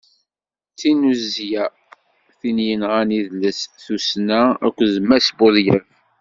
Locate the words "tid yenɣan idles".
2.39-3.59